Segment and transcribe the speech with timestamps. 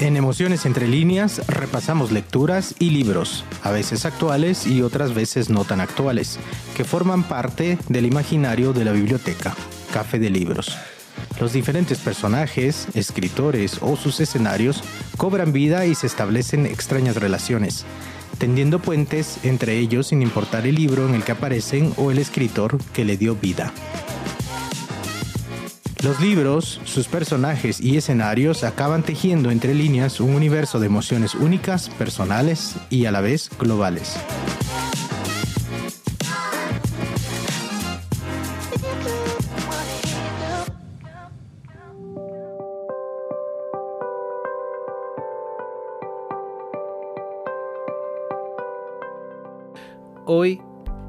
[0.00, 5.64] En Emociones entre líneas repasamos lecturas y libros, a veces actuales y otras veces no
[5.64, 6.38] tan actuales,
[6.76, 9.54] que forman parte del imaginario de la biblioteca,
[9.92, 10.78] Café de Libros.
[11.40, 14.84] Los diferentes personajes, escritores o sus escenarios
[15.16, 17.84] cobran vida y se establecen extrañas relaciones,
[18.38, 22.78] tendiendo puentes entre ellos sin importar el libro en el que aparecen o el escritor
[22.92, 23.72] que le dio vida.
[26.04, 31.90] Los libros, sus personajes y escenarios acaban tejiendo entre líneas un universo de emociones únicas,
[31.90, 34.16] personales y a la vez globales.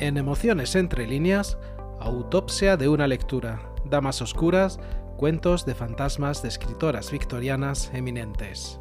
[0.09, 1.57] En Emociones entre líneas,
[1.99, 4.79] autopsia de una lectura Damas Oscuras,
[5.17, 8.79] cuentos de fantasmas de escritoras victorianas eminentes.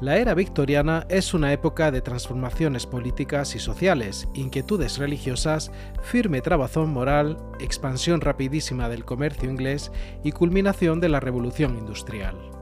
[0.00, 6.90] La era victoriana es una época de transformaciones políticas y sociales, inquietudes religiosas, firme trabazón
[6.90, 9.90] moral, expansión rapidísima del comercio inglés
[10.22, 12.53] y culminación de la revolución industrial.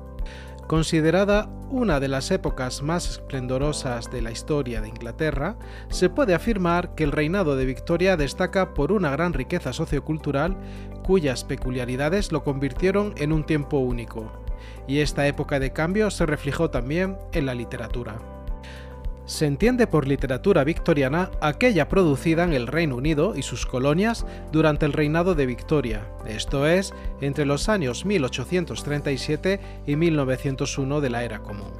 [0.72, 5.58] Considerada una de las épocas más esplendorosas de la historia de Inglaterra,
[5.90, 10.56] se puede afirmar que el reinado de Victoria destaca por una gran riqueza sociocultural
[11.04, 14.32] cuyas peculiaridades lo convirtieron en un tiempo único,
[14.88, 18.31] y esta época de cambio se reflejó también en la literatura.
[19.24, 24.84] Se entiende por literatura victoriana aquella producida en el Reino Unido y sus colonias durante
[24.84, 31.38] el reinado de Victoria, esto es, entre los años 1837 y 1901 de la era
[31.38, 31.70] común.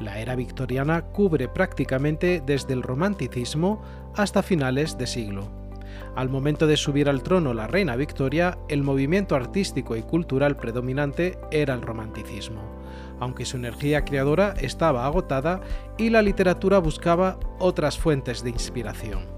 [0.00, 3.82] La era victoriana cubre prácticamente desde el romanticismo
[4.14, 5.50] hasta finales de siglo.
[6.14, 11.38] Al momento de subir al trono la reina Victoria, el movimiento artístico y cultural predominante
[11.50, 12.75] era el romanticismo
[13.20, 15.60] aunque su energía creadora estaba agotada
[15.96, 19.36] y la literatura buscaba otras fuentes de inspiración.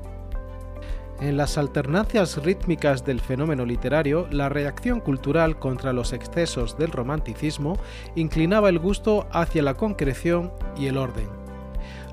[1.20, 7.76] En las alternancias rítmicas del fenómeno literario, la reacción cultural contra los excesos del romanticismo
[8.14, 11.37] inclinaba el gusto hacia la concreción y el orden,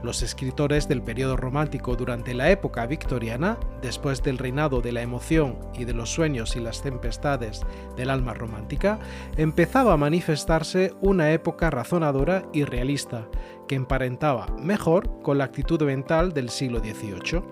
[0.06, 5.58] los escritores del periodo romántico durante la época victoriana, después del reinado de la emoción
[5.74, 7.62] y de los sueños y las tempestades
[7.98, 9.00] del alma romántica,
[9.36, 13.28] empezaba a manifestarse una época razonadora y realista,
[13.68, 17.44] que emparentaba mejor con la actitud mental del siglo XVIII.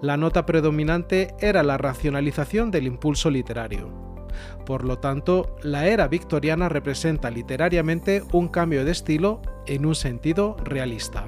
[0.00, 4.08] La nota predominante era la racionalización del impulso literario.
[4.64, 10.56] Por lo tanto, la era victoriana representa literariamente un cambio de estilo en un sentido
[10.62, 11.26] realista.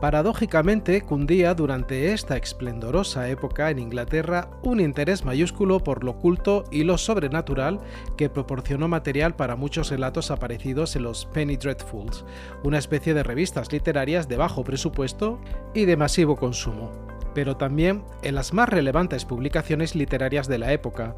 [0.00, 6.84] Paradójicamente, cundía durante esta esplendorosa época en Inglaterra un interés mayúsculo por lo oculto y
[6.84, 7.80] lo sobrenatural
[8.18, 12.26] que proporcionó material para muchos relatos aparecidos en los Penny Dreadfuls,
[12.62, 15.40] una especie de revistas literarias de bajo presupuesto
[15.72, 16.92] y de masivo consumo,
[17.34, 21.16] pero también en las más relevantes publicaciones literarias de la época,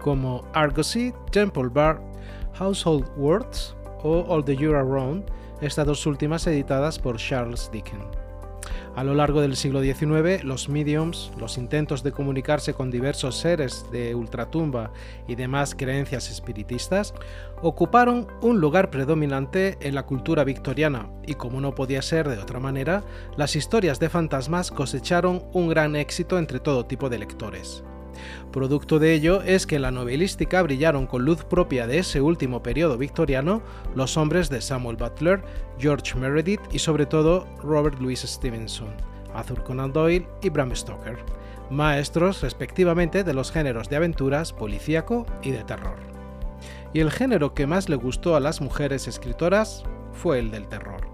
[0.00, 2.00] como Argosy, Temple Bar,
[2.54, 3.74] Household Words
[4.04, 5.24] o All the Year Around,
[5.60, 8.19] estas dos últimas editadas por Charles Dickens.
[9.00, 13.86] A lo largo del siglo XIX, los mediums, los intentos de comunicarse con diversos seres
[13.90, 14.92] de ultratumba
[15.26, 17.14] y demás creencias espiritistas,
[17.62, 22.60] ocuparon un lugar predominante en la cultura victoriana y como no podía ser de otra
[22.60, 23.02] manera,
[23.38, 27.82] las historias de fantasmas cosecharon un gran éxito entre todo tipo de lectores.
[28.52, 32.62] Producto de ello es que en la novelística brillaron con luz propia de ese último
[32.62, 33.62] periodo victoriano
[33.94, 35.42] los hombres de Samuel Butler,
[35.78, 38.90] George Meredith y sobre todo Robert Louis Stevenson,
[39.34, 41.18] Arthur Conan Doyle y Bram Stoker,
[41.70, 45.98] maestros respectivamente de los géneros de aventuras, policíaco y de terror.
[46.92, 51.08] Y el género que más le gustó a las mujeres escritoras fue el del terror.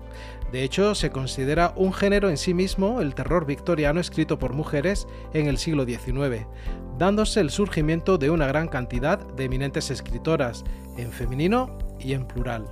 [0.53, 5.07] De hecho, se considera un género en sí mismo el terror victoriano escrito por mujeres
[5.35, 6.47] en el siglo XIX,
[6.99, 10.65] dándose el surgimiento de una gran cantidad de eminentes escritoras,
[10.97, 12.67] en femenino y en plural.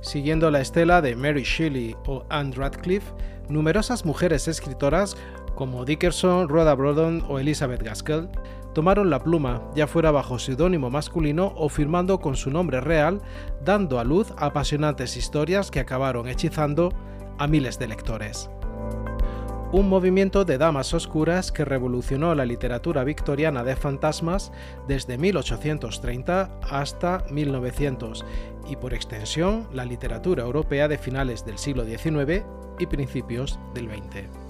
[0.00, 3.12] Siguiendo la estela de Mary Shelley o Anne Radcliffe,
[3.48, 5.16] numerosas mujeres escritoras
[5.54, 8.28] como Dickerson, Rhoda Brodon o Elizabeth Gaskell
[8.74, 13.20] tomaron la pluma, ya fuera bajo seudónimo masculino o firmando con su nombre real,
[13.64, 16.92] dando a luz apasionantes historias que acabaron hechizando
[17.38, 18.50] a miles de lectores
[19.70, 24.50] un movimiento de damas oscuras que revolucionó la literatura victoriana de fantasmas
[24.86, 28.24] desde 1830 hasta 1900
[28.66, 32.44] y por extensión la literatura europea de finales del siglo XIX
[32.78, 34.47] y principios del XX.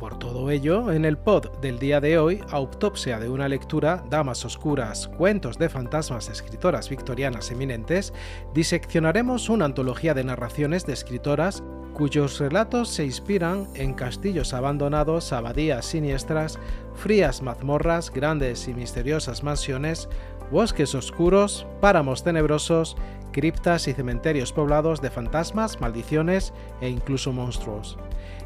[0.00, 4.46] Por todo ello, en el pod del día de hoy, Autopsia de una lectura, Damas
[4.46, 8.14] Oscuras, Cuentos de Fantasmas Escritoras Victorianas Eminentes,
[8.54, 11.62] diseccionaremos una antología de narraciones de escritoras
[11.92, 16.58] cuyos relatos se inspiran en castillos abandonados, abadías siniestras,
[16.94, 20.08] frías mazmorras, grandes y misteriosas mansiones,
[20.50, 22.96] bosques oscuros, páramos tenebrosos,
[23.30, 27.98] criptas y cementerios poblados de fantasmas, maldiciones e incluso monstruos.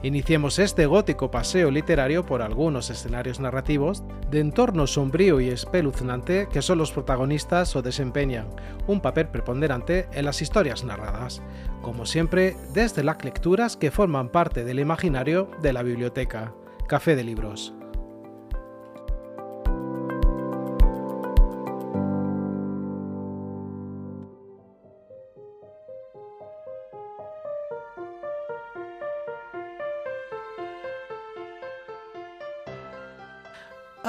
[0.03, 6.61] Iniciemos este gótico paseo literario por algunos escenarios narrativos de entorno sombrío y espeluznante que
[6.61, 8.49] son los protagonistas o desempeñan
[8.87, 11.41] un papel preponderante en las historias narradas,
[11.81, 16.53] como siempre desde las lecturas que forman parte del imaginario de la biblioteca.
[16.87, 17.75] Café de Libros.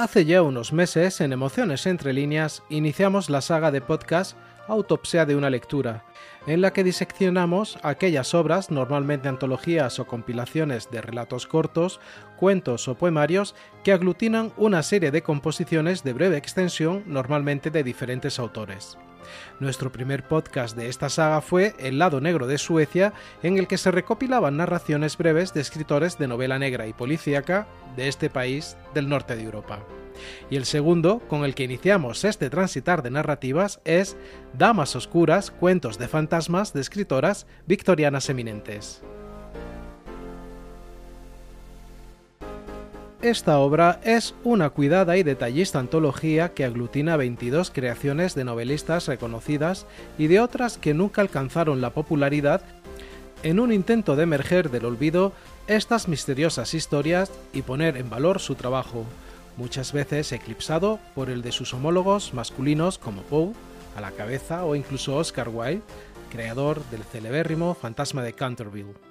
[0.06, 4.36] Hace ya unos meses, en Emociones entre líneas, iniciamos la saga de podcast
[4.68, 6.04] Autopsia de una lectura,
[6.46, 11.98] en la que diseccionamos aquellas obras, normalmente antologías o compilaciones de relatos cortos,
[12.36, 18.38] cuentos o poemarios, que aglutinan una serie de composiciones de breve extensión, normalmente de diferentes
[18.38, 18.96] autores.
[19.60, 23.12] Nuestro primer podcast de esta saga fue El lado negro de Suecia,
[23.42, 28.08] en el que se recopilaban narraciones breves de escritores de novela negra y policíaca de
[28.08, 29.80] este país del norte de Europa.
[30.50, 34.16] Y el segundo, con el que iniciamos este transitar de narrativas, es
[34.54, 39.02] Damas Oscuras, cuentos de fantasmas de escritoras victorianas eminentes.
[43.22, 49.86] Esta obra es una cuidada y detallista antología que aglutina 22 creaciones de novelistas reconocidas
[50.18, 52.60] y de otras que nunca alcanzaron la popularidad
[53.42, 55.32] en un intento de emerger del olvido
[55.66, 59.04] estas misteriosas historias y poner en valor su trabajo,
[59.56, 63.52] muchas veces eclipsado por el de sus homólogos masculinos como Poe,
[63.96, 65.82] a la cabeza, o incluso Oscar Wilde,
[66.30, 69.05] creador del celebérrimo Fantasma de Canterville.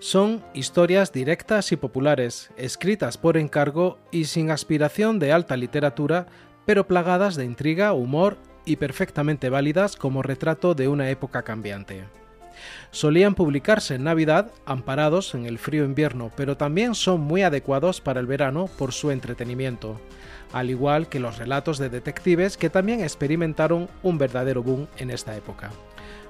[0.00, 6.26] Son historias directas y populares, escritas por encargo y sin aspiración de alta literatura,
[6.64, 12.04] pero plagadas de intriga, humor y perfectamente válidas como retrato de una época cambiante.
[12.90, 18.20] Solían publicarse en Navidad, amparados en el frío invierno, pero también son muy adecuados para
[18.20, 20.00] el verano por su entretenimiento,
[20.54, 25.36] al igual que los relatos de detectives que también experimentaron un verdadero boom en esta
[25.36, 25.70] época.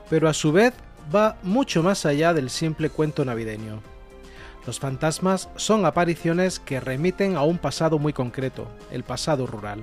[0.09, 0.75] Pero a su vez
[1.15, 3.81] va mucho más allá del simple cuento navideño.
[4.67, 9.83] Los fantasmas son apariciones que remiten a un pasado muy concreto, el pasado rural,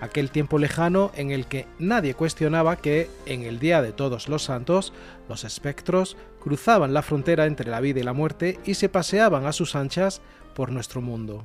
[0.00, 4.44] aquel tiempo lejano en el que nadie cuestionaba que, en el Día de Todos los
[4.44, 4.92] Santos,
[5.28, 9.52] los espectros cruzaban la frontera entre la vida y la muerte y se paseaban a
[9.52, 10.20] sus anchas
[10.54, 11.44] por nuestro mundo.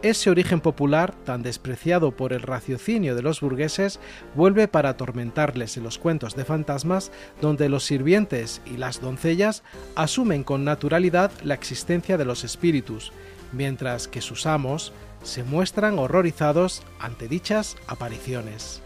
[0.00, 3.98] Ese origen popular, tan despreciado por el raciocinio de los burgueses,
[4.36, 7.10] vuelve para atormentarles en los cuentos de fantasmas,
[7.40, 9.64] donde los sirvientes y las doncellas
[9.96, 13.10] asumen con naturalidad la existencia de los espíritus,
[13.52, 14.92] mientras que sus amos
[15.24, 18.80] se muestran horrorizados ante dichas apariciones.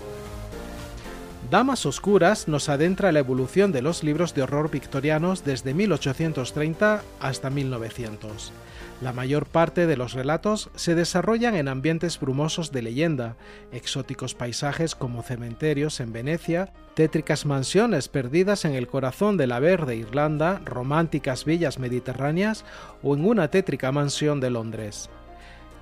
[1.50, 7.02] Damas Oscuras nos adentra en la evolución de los libros de horror victorianos desde 1830
[7.20, 8.54] hasta 1900.
[9.02, 13.34] La mayor parte de los relatos se desarrollan en ambientes brumosos de leyenda,
[13.72, 19.96] exóticos paisajes como cementerios en Venecia, tétricas mansiones perdidas en el corazón de la verde
[19.96, 22.64] Irlanda, románticas villas mediterráneas
[23.02, 25.10] o en una tétrica mansión de Londres.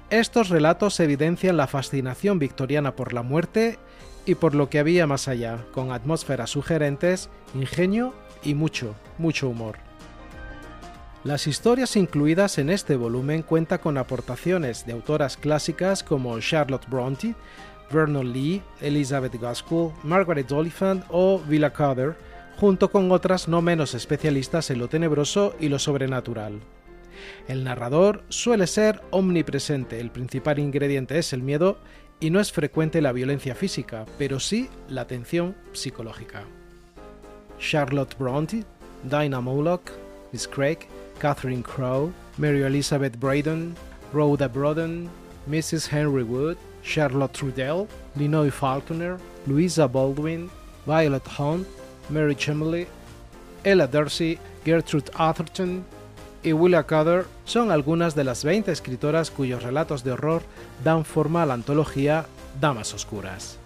[0.08, 3.78] Estos relatos evidencian la fascinación victoriana por la muerte
[4.24, 9.89] y por lo que había más allá, con atmósferas sugerentes, ingenio y mucho, mucho humor.
[11.22, 17.34] Las historias incluidas en este volumen cuentan con aportaciones de autoras clásicas como Charlotte Bronte,
[17.92, 22.16] Vernon Lee, Elizabeth Gaskell, Margaret Oliphant o Villa Carter,
[22.58, 26.58] junto con otras no menos especialistas en lo tenebroso y lo sobrenatural.
[27.48, 31.76] El narrador suele ser omnipresente, el principal ingrediente es el miedo
[32.18, 36.44] y no es frecuente la violencia física, pero sí la tensión psicológica.
[37.58, 38.64] Charlotte Bronte,
[39.04, 39.90] Dinah Moloch,
[40.32, 40.78] Miss Craig,
[41.20, 43.76] Catherine Crowe, Mary Elizabeth Braden,
[44.12, 45.08] Rhoda Broden,
[45.48, 45.86] Mrs.
[45.86, 47.86] Henry Wood, Charlotte Trudell,
[48.16, 50.50] Linoy Falconer, Louisa Baldwin,
[50.86, 51.66] Violet Hunt,
[52.08, 52.86] Mary Chumley,
[53.64, 55.84] Ella Darcy, Gertrude Atherton
[56.42, 60.42] y Willa Cutter son algunas de las 20 escritoras cuyos relatos de horror
[60.82, 62.26] dan forma a la antología
[62.60, 63.58] Damas Oscuras.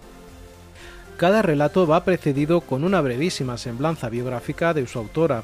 [1.17, 5.43] Cada relato va precedido con una brevísima semblanza biográfica de su autora,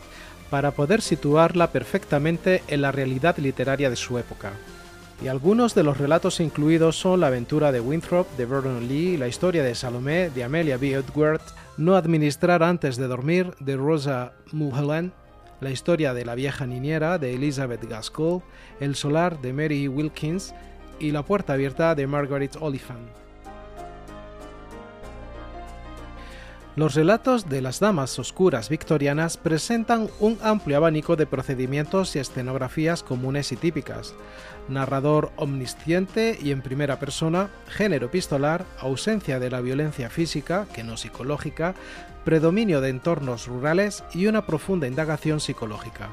[0.51, 4.51] para poder situarla perfectamente en la realidad literaria de su época.
[5.24, 9.27] y algunos de los relatos incluidos son La aventura de Winthrop de Vernon Lee, La
[9.27, 10.93] historia de Salomé de Amelia B.
[10.93, 11.43] Edgeworth,
[11.77, 15.12] No administrar antes de dormir de Rosa Mulholland,
[15.60, 18.41] La historia de la vieja niñera de Elizabeth Gaskell,
[18.79, 20.55] El solar de Mary Wilkins
[21.00, 23.08] y La puerta abierta de Margaret Oliphant.
[26.78, 33.04] Los relatos de las damas oscuras victorianas presentan un amplio abanico de procedimientos y escenografías
[33.04, 34.13] comunes y típicas.
[34.70, 40.96] Narrador omnisciente y en primera persona, género epistolar, ausencia de la violencia física, que no
[40.96, 41.75] psicológica,
[42.24, 46.08] predominio de entornos rurales y una profunda indagación psicológica.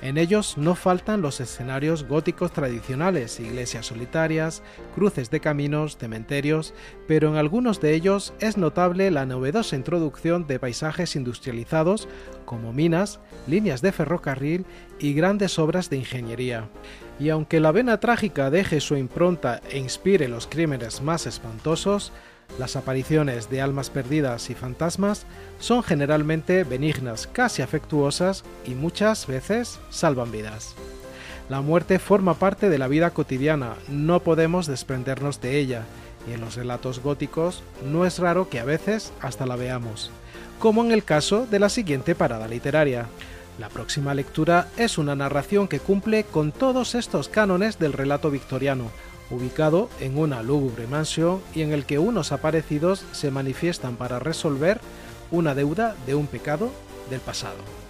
[0.00, 4.62] En ellos no faltan los escenarios góticos tradicionales, iglesias solitarias,
[4.94, 6.72] cruces de caminos, cementerios,
[7.08, 12.08] pero en algunos de ellos es notable la novedosa introducción de paisajes industrializados
[12.44, 14.66] como minas, líneas de ferrocarril
[15.00, 16.68] y grandes obras de ingeniería.
[17.18, 22.12] Y aunque la vena trágica deje su impronta e inspire los crímenes más espantosos,
[22.58, 25.26] las apariciones de almas perdidas y fantasmas
[25.60, 30.74] son generalmente benignas, casi afectuosas y muchas veces salvan vidas.
[31.48, 35.84] La muerte forma parte de la vida cotidiana, no podemos desprendernos de ella,
[36.28, 40.10] y en los relatos góticos no es raro que a veces hasta la veamos,
[40.58, 43.06] como en el caso de la siguiente parada literaria.
[43.58, 48.90] La próxima lectura es una narración que cumple con todos estos cánones del relato victoriano,
[49.30, 54.80] ubicado en una lúgubre mansión y en el que unos aparecidos se manifiestan para resolver
[55.30, 56.70] una deuda de un pecado
[57.10, 57.87] del pasado.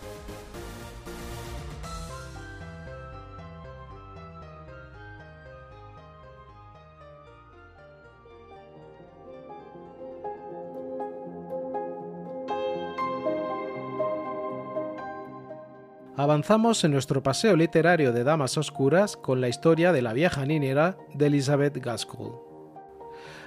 [16.18, 20.98] Avanzamos en nuestro paseo literario de Damas Oscuras con la historia de la vieja niñera
[21.14, 22.32] de Elizabeth Gaskell.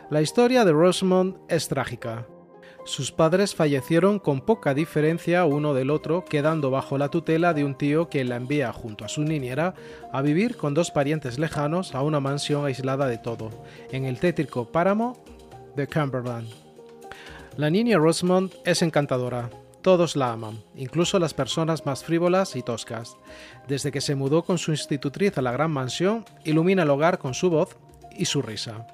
[0.10, 2.28] La historia de Rosamond es trágica.
[2.86, 7.76] Sus padres fallecieron con poca diferencia uno del otro, quedando bajo la tutela de un
[7.76, 9.74] tío que la envía junto a su niñera
[10.14, 13.50] a vivir con dos parientes lejanos a una mansión aislada de todo,
[13.92, 15.22] en el tétrico páramo
[15.76, 16.48] de Cumberland.
[17.58, 19.50] La niña Rosamond es encantadora,
[19.82, 23.18] todos la aman, incluso las personas más frívolas y toscas.
[23.68, 27.34] Desde que se mudó con su institutriz a la gran mansión, ilumina el hogar con
[27.34, 27.78] su voz
[28.18, 28.88] y su risa.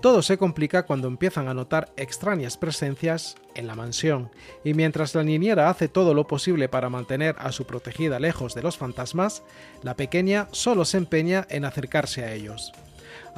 [0.00, 4.30] Todo se complica cuando empiezan a notar extrañas presencias en la mansión,
[4.62, 8.62] y mientras la niñera hace todo lo posible para mantener a su protegida lejos de
[8.62, 9.42] los fantasmas,
[9.82, 12.72] la pequeña solo se empeña en acercarse a ellos.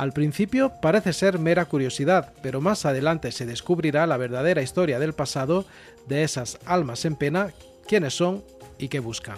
[0.01, 5.13] Al principio parece ser mera curiosidad, pero más adelante se descubrirá la verdadera historia del
[5.13, 5.67] pasado
[6.09, 7.53] de esas almas en pena,
[7.87, 8.43] quiénes son
[8.79, 9.37] y qué buscan.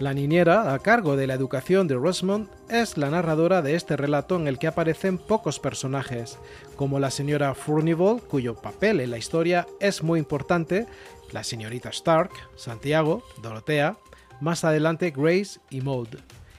[0.00, 4.34] La niñera, a cargo de la educación de Rosamond, es la narradora de este relato
[4.34, 6.40] en el que aparecen pocos personajes,
[6.74, 10.88] como la señora Furnival, cuyo papel en la historia es muy importante,
[11.30, 13.98] la señorita Stark, Santiago, Dorotea,
[14.40, 16.08] más adelante Grace y Maud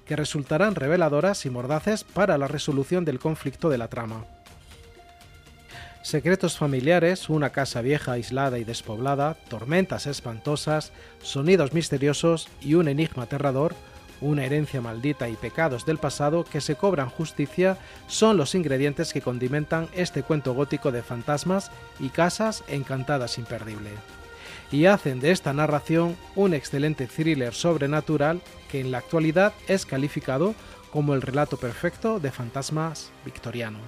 [0.05, 4.25] que resultarán reveladoras y mordaces para la resolución del conflicto de la trama.
[6.01, 10.91] Secretos familiares, una casa vieja aislada y despoblada, tormentas espantosas,
[11.21, 13.75] sonidos misteriosos y un enigma aterrador,
[14.19, 17.77] una herencia maldita y pecados del pasado que se cobran justicia
[18.07, 23.89] son los ingredientes que condimentan este cuento gótico de fantasmas y casas encantadas imperdible
[24.71, 30.55] y hacen de esta narración un excelente thriller sobrenatural que en la actualidad es calificado
[30.91, 33.79] como el relato perfecto de fantasmas victoriano.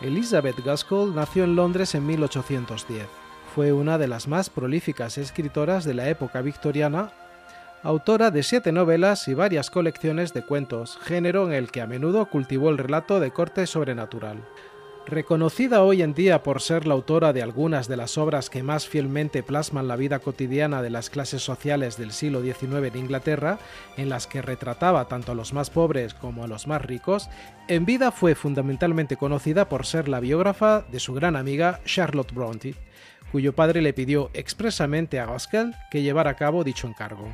[0.00, 3.06] Elizabeth Gaskell nació en Londres en 1810.
[3.54, 7.12] Fue una de las más prolíficas escritoras de la época victoriana,
[7.84, 12.26] autora de siete novelas y varias colecciones de cuentos, género en el que a menudo
[12.26, 14.42] cultivó el relato de corte sobrenatural.
[15.06, 18.86] Reconocida hoy en día por ser la autora de algunas de las obras que más
[18.86, 23.58] fielmente plasman la vida cotidiana de las clases sociales del siglo XIX en Inglaterra,
[23.96, 27.28] en las que retrataba tanto a los más pobres como a los más ricos,
[27.68, 32.74] en vida fue fundamentalmente conocida por ser la biógrafa de su gran amiga Charlotte Bronte,
[33.32, 37.28] cuyo padre le pidió expresamente a Gaskell que llevara a cabo dicho encargo.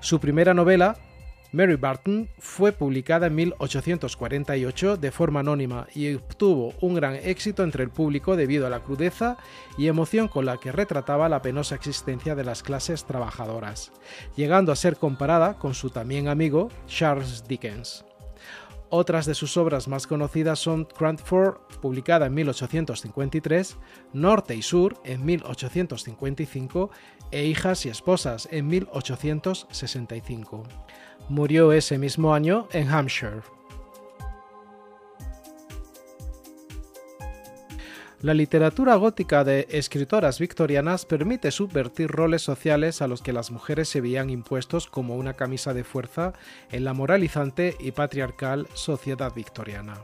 [0.00, 0.96] Su primera novela,
[1.52, 7.82] Mary Barton fue publicada en 1848 de forma anónima y obtuvo un gran éxito entre
[7.82, 9.36] el público debido a la crudeza
[9.76, 13.90] y emoción con la que retrataba la penosa existencia de las clases trabajadoras,
[14.36, 18.04] llegando a ser comparada con su también amigo Charles Dickens.
[18.92, 23.76] Otras de sus obras más conocidas son Cranford, publicada en 1853,
[24.12, 26.90] Norte y Sur, en 1855,
[27.30, 30.64] e Hijas y Esposas, en 1865.
[31.30, 33.42] Murió ese mismo año en Hampshire.
[38.20, 43.88] La literatura gótica de escritoras victorianas permite subvertir roles sociales a los que las mujeres
[43.88, 46.32] se veían impuestos como una camisa de fuerza
[46.72, 50.02] en la moralizante y patriarcal sociedad victoriana.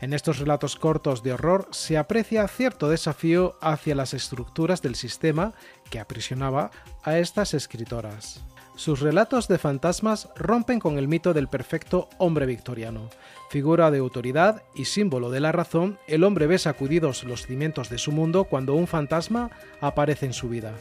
[0.00, 5.54] En estos relatos cortos de horror se aprecia cierto desafío hacia las estructuras del sistema
[5.90, 6.70] que aprisionaba
[7.02, 8.44] a estas escritoras.
[8.76, 13.08] Sus relatos de fantasmas rompen con el mito del perfecto hombre victoriano.
[13.48, 17.96] Figura de autoridad y símbolo de la razón, el hombre ve sacudidos los cimientos de
[17.96, 20.74] su mundo cuando un fantasma aparece en su vida.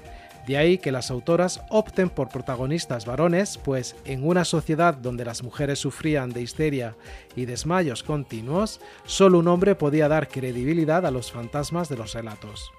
[0.46, 5.42] De ahí que las autoras opten por protagonistas varones, pues en una sociedad donde las
[5.42, 6.96] mujeres sufrían de histeria
[7.34, 12.72] y desmayos continuos, solo un hombre podía dar credibilidad a los fantasmas de los relatos.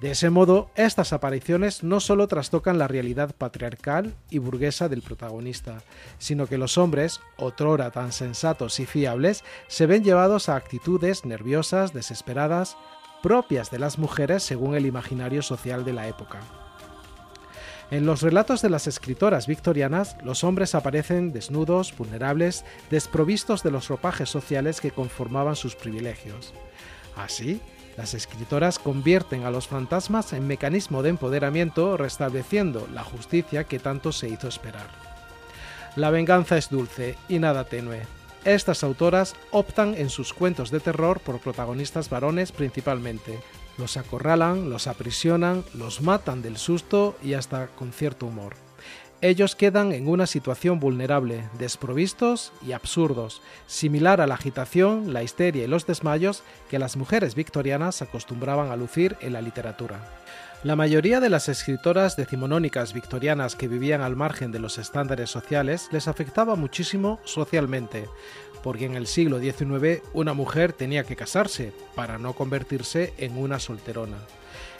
[0.00, 5.82] De ese modo, estas apariciones no solo trastocan la realidad patriarcal y burguesa del protagonista,
[6.18, 11.92] sino que los hombres, otrora tan sensatos y fiables, se ven llevados a actitudes nerviosas,
[11.92, 12.76] desesperadas,
[13.22, 16.40] propias de las mujeres según el imaginario social de la época.
[17.90, 23.88] En los relatos de las escritoras victorianas, los hombres aparecen desnudos, vulnerables, desprovistos de los
[23.88, 26.52] ropajes sociales que conformaban sus privilegios.
[27.16, 27.60] Así,
[27.96, 34.12] las escritoras convierten a los fantasmas en mecanismo de empoderamiento, restableciendo la justicia que tanto
[34.12, 34.88] se hizo esperar.
[35.96, 38.02] La venganza es dulce y nada tenue.
[38.44, 43.38] Estas autoras optan en sus cuentos de terror por protagonistas varones principalmente.
[43.78, 48.63] Los acorralan, los aprisionan, los matan del susto y hasta con cierto humor
[49.24, 55.64] ellos quedan en una situación vulnerable, desprovistos y absurdos, similar a la agitación, la histeria
[55.64, 59.98] y los desmayos que las mujeres victorianas acostumbraban a lucir en la literatura.
[60.62, 65.88] La mayoría de las escritoras decimonónicas victorianas que vivían al margen de los estándares sociales
[65.90, 68.10] les afectaba muchísimo socialmente,
[68.62, 73.58] porque en el siglo XIX una mujer tenía que casarse para no convertirse en una
[73.58, 74.18] solterona.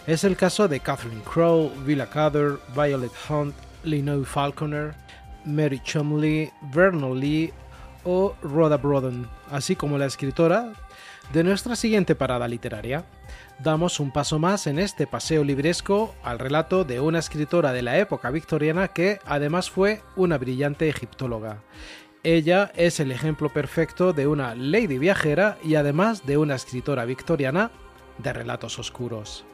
[0.06, 3.54] Es el caso de Catherine Crowe, Villa Cather, Violet Hunt,
[3.84, 4.94] Lino Falconer,
[5.44, 7.52] Mary Chumley, Vernon Lee
[8.04, 10.72] o Rhoda Broden, así como la escritora
[11.32, 13.04] de nuestra siguiente parada literaria.
[13.58, 17.98] Damos un paso más en este paseo libresco al relato de una escritora de la
[17.98, 21.62] época victoriana que además fue una brillante egiptóloga.
[22.24, 27.70] Ella es el ejemplo perfecto de una lady viajera y además de una escritora victoriana
[28.18, 29.44] de relatos oscuros.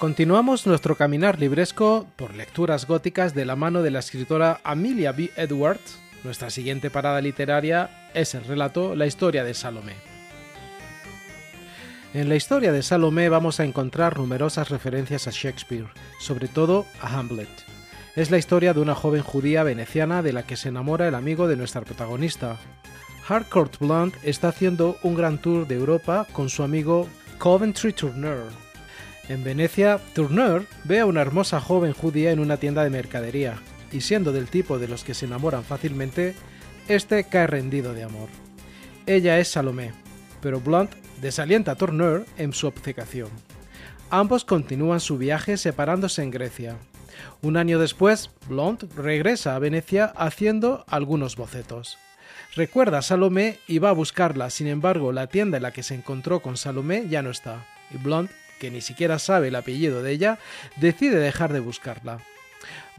[0.00, 5.30] Continuamos nuestro caminar libresco por lecturas góticas de la mano de la escritora Amelia B.
[5.36, 6.00] Edwards.
[6.24, 9.92] Nuestra siguiente parada literaria es el relato La historia de Salomé.
[12.14, 17.18] En la historia de Salomé vamos a encontrar numerosas referencias a Shakespeare, sobre todo a
[17.18, 17.50] Hamlet.
[18.16, 21.46] Es la historia de una joven judía veneciana de la que se enamora el amigo
[21.46, 22.56] de nuestra protagonista.
[23.28, 28.44] Harcourt Blunt está haciendo un gran tour de Europa con su amigo Coventry Turner,
[29.30, 33.62] en Venecia, Tourneur ve a una hermosa joven judía en una tienda de mercadería,
[33.92, 36.34] y siendo del tipo de los que se enamoran fácilmente,
[36.88, 38.28] este cae rendido de amor.
[39.06, 39.92] Ella es Salomé,
[40.42, 40.90] pero Blunt
[41.22, 43.28] desalienta a Tourneur en su obcecación.
[44.10, 46.76] Ambos continúan su viaje separándose en Grecia.
[47.40, 51.98] Un año después, Blunt regresa a Venecia haciendo algunos bocetos.
[52.56, 55.94] Recuerda a Salomé y va a buscarla, sin embargo la tienda en la que se
[55.94, 60.12] encontró con Salomé ya no está, y Blunt que ni siquiera sabe el apellido de
[60.12, 60.38] ella,
[60.76, 62.18] decide dejar de buscarla.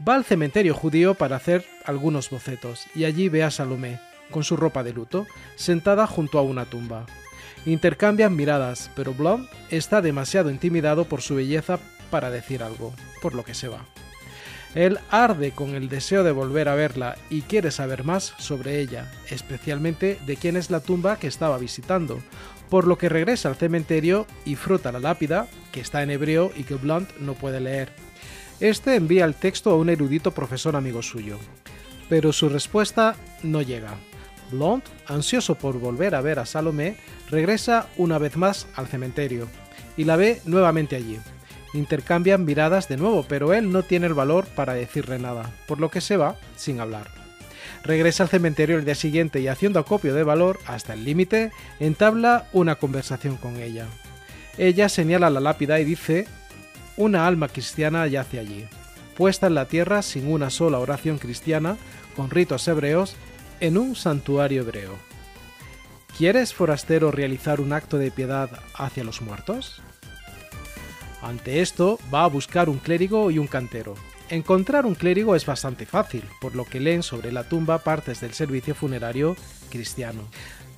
[0.06, 4.56] Va al cementerio judío para hacer algunos bocetos y allí ve a Salomé, con su
[4.56, 7.06] ropa de luto, sentada junto a una tumba.
[7.64, 11.78] Intercambian miradas, pero Blom está demasiado intimidado por su belleza
[12.10, 13.86] para decir algo, por lo que se va.
[14.74, 19.10] Él arde con el deseo de volver a verla y quiere saber más sobre ella,
[19.30, 22.20] especialmente de quién es la tumba que estaba visitando,
[22.72, 26.62] por lo que regresa al cementerio y frota la lápida, que está en hebreo y
[26.62, 27.90] que Blunt no puede leer.
[28.60, 31.38] Este envía el texto a un erudito profesor amigo suyo,
[32.08, 33.96] pero su respuesta no llega.
[34.50, 36.96] Blunt, ansioso por volver a ver a Salomé,
[37.28, 39.48] regresa una vez más al cementerio
[39.98, 41.18] y la ve nuevamente allí.
[41.74, 45.90] Intercambian miradas de nuevo, pero él no tiene el valor para decirle nada, por lo
[45.90, 47.21] que se va sin hablar.
[47.84, 52.48] Regresa al cementerio el día siguiente y haciendo acopio de valor hasta el límite, entabla
[52.52, 53.86] una conversación con ella.
[54.56, 56.26] Ella señala la lápida y dice,
[56.96, 58.66] una alma cristiana yace allí,
[59.16, 61.76] puesta en la tierra sin una sola oración cristiana,
[62.14, 63.16] con ritos hebreos,
[63.60, 64.94] en un santuario hebreo.
[66.16, 69.80] ¿Quieres, forastero, realizar un acto de piedad hacia los muertos?
[71.22, 73.94] Ante esto, va a buscar un clérigo y un cantero.
[74.32, 78.32] Encontrar un clérigo es bastante fácil, por lo que leen sobre la tumba partes del
[78.32, 79.36] servicio funerario
[79.68, 80.22] cristiano.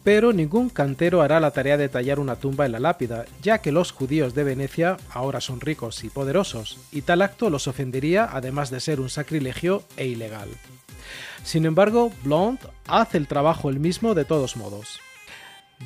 [0.02, 3.70] Pero ningún cantero hará la tarea de tallar una tumba en la lápida, ya que
[3.70, 8.70] los judíos de Venecia ahora son ricos y poderosos, y tal acto los ofendería además
[8.70, 10.48] de ser un sacrilegio e ilegal.
[11.44, 14.98] Sin embargo, Blonde hace el trabajo el mismo de todos modos.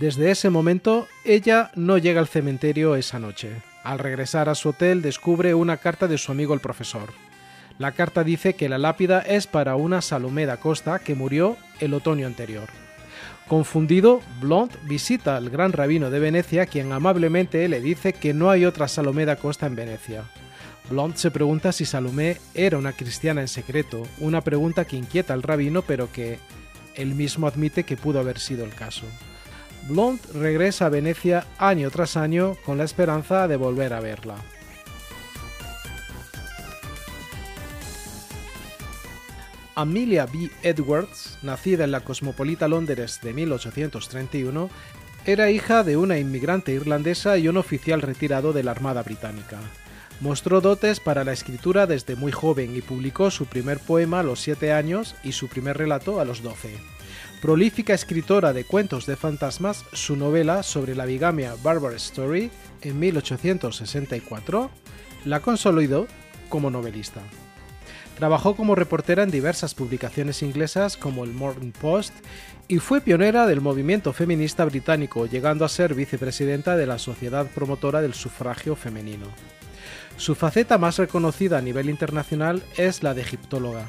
[0.01, 3.61] Desde ese momento, ella no llega al cementerio esa noche.
[3.85, 7.11] Al regresar a su hotel descubre una carta de su amigo el profesor.
[7.79, 11.95] La carta dice que la lápida es para una Salomé da Costa que murió el
[11.95, 12.69] otoño anterior.
[13.47, 18.65] Confundido, Blond visita al gran rabino de Venecia, quien amablemente le dice que no hay
[18.65, 20.25] otra Salomé da Costa en Venecia.
[20.91, 25.45] Blond se pregunta si Salomé era una cristiana en secreto, una pregunta que inquieta al
[25.45, 26.41] rabino, pero que
[26.97, 29.07] él mismo admite que pudo haber sido el caso.
[29.87, 34.35] Blond regresa a Venecia año tras año con la esperanza de volver a verla.
[39.79, 40.51] Amelia B.
[40.65, 44.71] Edwards, nacida en la cosmopolita Londres de 1831,
[45.25, 49.61] era hija de una inmigrante irlandesa y un oficial retirado de la Armada Británica.
[50.21, 54.41] Mostró dotes para la escritura desde muy joven y publicó su primer poema a los
[54.41, 56.71] 7 años y su primer relato a los 12.
[57.41, 62.51] Prolífica escritora de cuentos de fantasmas, su novela sobre la bigamia Barbara Story
[62.83, 64.73] en 1864
[65.25, 66.09] la consolidó
[66.49, 67.23] como novelista.
[68.19, 72.13] Trabajó como reportera en diversas publicaciones inglesas como el Morning Post
[72.67, 78.03] y fue pionera del movimiento feminista británico, llegando a ser vicepresidenta de la Sociedad Promotora
[78.03, 79.27] del Sufragio Femenino.
[80.17, 83.87] Su faceta más reconocida a nivel internacional es la de egiptóloga.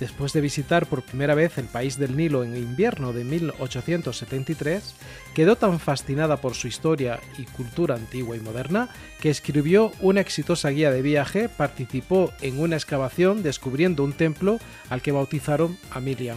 [0.00, 4.94] Después de visitar por primera vez el país del Nilo en invierno de 1873,
[5.34, 8.88] quedó tan fascinada por su historia y cultura antigua y moderna
[9.20, 14.58] que escribió una exitosa guía de viaje, participó en una excavación descubriendo un templo
[14.90, 16.34] al que bautizaron Amelia,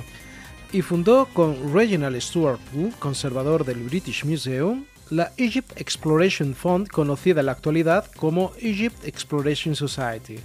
[0.72, 7.40] y fundó con Reginald Stuart Poole, conservador del British Museum, la Egypt Exploration Fund, conocida
[7.40, 10.40] en la actualidad como Egypt Exploration Society.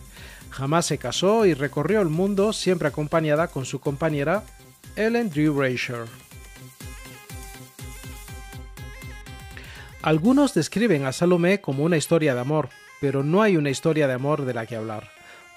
[0.52, 4.44] Jamás se casó y recorrió el mundo siempre acompañada con su compañera
[4.96, 6.04] Ellen Drew Rasher.
[10.02, 12.68] Algunos describen a Salomé como una historia de amor,
[13.00, 15.08] pero no hay una historia de amor de la que hablar.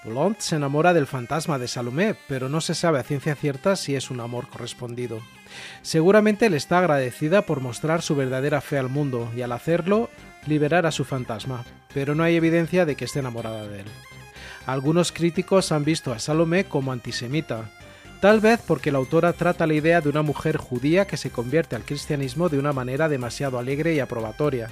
[0.02, 3.96] Blonde se enamora del fantasma de Salomé, pero no se sabe a ciencia cierta si
[3.96, 5.20] es un amor correspondido.
[5.82, 10.08] Seguramente le está agradecida por mostrar su verdadera fe al mundo y al hacerlo
[10.46, 13.86] liberar a su fantasma, pero no hay evidencia de que esté enamorada de él.
[14.66, 17.70] Algunos críticos han visto a Salomé como antisemita,
[18.20, 21.76] tal vez porque la autora trata la idea de una mujer judía que se convierte
[21.76, 24.68] al cristianismo de una manera demasiado alegre y aprobatoria.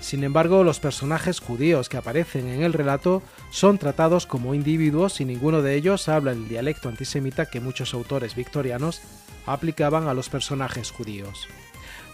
[0.00, 5.24] Sin embargo, los personajes judíos que aparecen en el relato son tratados como individuos y
[5.24, 9.02] ninguno de ellos habla el dialecto antisemita que muchos autores victorianos
[9.44, 11.48] aplicaban a los personajes judíos.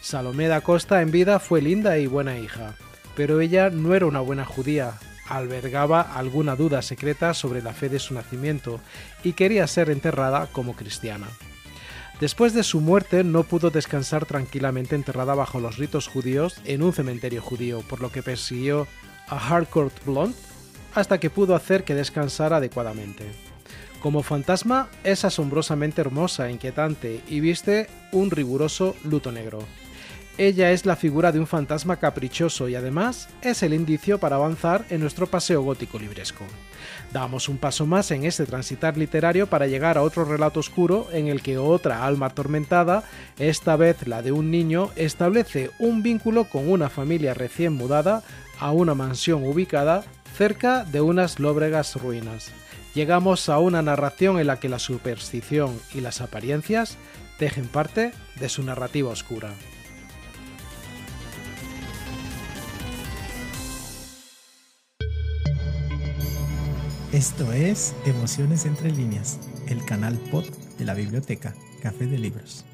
[0.01, 2.75] Salomé da Costa en vida fue linda y buena hija,
[3.15, 4.95] pero ella no era una buena judía,
[5.29, 8.81] albergaba alguna duda secreta sobre la fe de su nacimiento
[9.23, 11.29] y quería ser enterrada como cristiana.
[12.21, 16.93] Después de su muerte no pudo descansar tranquilamente enterrada bajo los ritos judíos en un
[16.93, 18.89] cementerio judío, por lo que persiguió
[19.29, 20.37] a Harcourt Blonde
[20.95, 23.25] hasta que pudo hacer que descansara adecuadamente.
[24.01, 29.61] Como fantasma es asombrosamente hermosa, inquietante y viste un riguroso luto negro.
[30.39, 34.85] Ella es la figura de un fantasma caprichoso y además es el indicio para avanzar
[34.89, 36.45] en nuestro paseo gótico libresco.
[37.13, 41.27] Damos un paso más en este transitar literario para llegar a otro relato oscuro en
[41.27, 43.03] el que otra alma atormentada,
[43.41, 48.23] esta vez la de un niño, establece un vínculo con una familia recién mudada
[48.61, 50.05] a una mansión ubicada
[50.37, 52.53] cerca de unas lóbregas ruinas.
[52.95, 56.97] Llegamos a una narración en la que la superstición y las apariencias
[57.41, 59.51] tejen parte de su narrativa oscura.
[67.13, 70.45] Esto es Emociones entre líneas, el canal pod
[70.79, 72.67] de la biblioteca Café de Libros.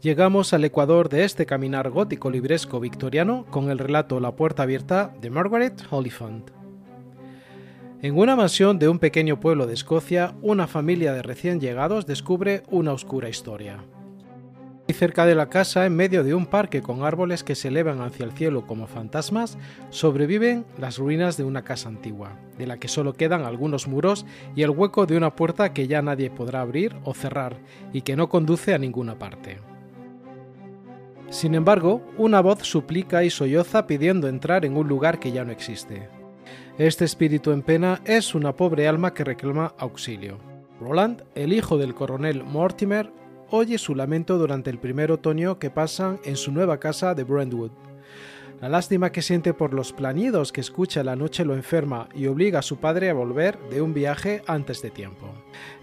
[0.00, 5.14] Llegamos al ecuador de este caminar gótico libresco victoriano con el relato La puerta abierta
[5.20, 6.65] de Margaret Oliphant.
[8.02, 12.62] En una mansión de un pequeño pueblo de Escocia, una familia de recién llegados descubre
[12.70, 13.78] una oscura historia.
[14.86, 18.02] Y cerca de la casa, en medio de un parque con árboles que se elevan
[18.02, 19.56] hacia el cielo como fantasmas,
[19.88, 24.62] sobreviven las ruinas de una casa antigua, de la que solo quedan algunos muros y
[24.62, 27.56] el hueco de una puerta que ya nadie podrá abrir o cerrar
[27.94, 29.56] y que no conduce a ninguna parte.
[31.30, 35.50] Sin embargo, una voz suplica y solloza pidiendo entrar en un lugar que ya no
[35.50, 36.15] existe.
[36.78, 40.38] Este espíritu en pena es una pobre alma que reclama auxilio.
[40.78, 43.10] Roland, el hijo del coronel Mortimer,
[43.48, 47.70] oye su lamento durante el primer otoño que pasan en su nueva casa de Brentwood.
[48.60, 52.60] La lástima que siente por los plañidos que escucha la noche lo enferma y obliga
[52.60, 55.30] a su padre a volver de un viaje antes de tiempo.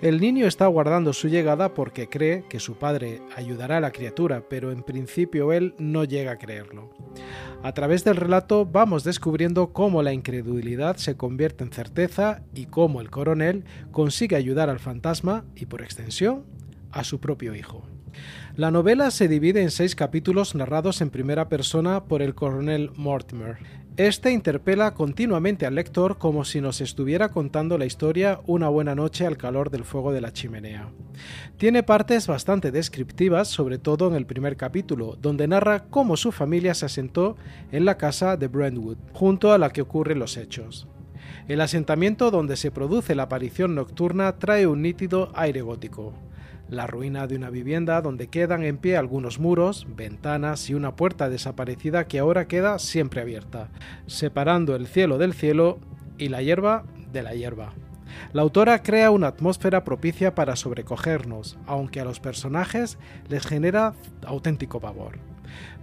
[0.02, 4.44] El niño está aguardando su llegada porque cree que su padre ayudará a la criatura,
[4.50, 6.90] pero en principio él no llega a creerlo.
[7.62, 13.02] A través del relato vamos descubriendo cómo la incredulidad se convierte en certeza y cómo
[13.02, 16.44] el coronel consigue ayudar al fantasma y por extensión
[16.92, 17.84] a su propio hijo.
[18.56, 23.58] La novela se divide en seis capítulos narrados en primera persona por el coronel Mortimer.
[23.98, 29.26] Este interpela continuamente al lector como si nos estuviera contando la historia una buena noche
[29.26, 30.92] al calor del fuego de la chimenea.
[31.58, 36.76] Tiene partes bastante descriptivas, sobre todo en el primer capítulo, donde narra cómo su familia
[36.76, 37.38] se asentó
[37.72, 40.88] en la casa de Brentwood, junto a la que ocurren los hechos.
[41.48, 46.14] El asentamiento donde se produce la aparición nocturna trae un nítido aire gótico
[46.70, 51.30] la ruina de una vivienda donde quedan en pie algunos muros, ventanas y una puerta
[51.30, 53.70] desaparecida que ahora queda siempre abierta,
[54.08, 55.80] separando el cielo del cielo
[56.18, 57.74] y la hierba de la hierba.
[58.32, 62.98] La autora crea una atmósfera propicia para sobrecogernos, aunque a los personajes
[63.28, 63.94] les genera
[64.26, 65.20] auténtico pavor.